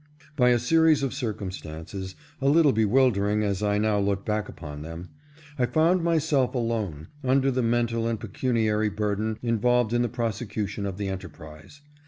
[0.35, 5.09] By a series of circumstances, a little bewildering as I now look back upon them,
[5.59, 10.87] I found myself alone, under the mental and pecuniary bur den involved in the prosecution
[10.87, 11.81] of the enterprise.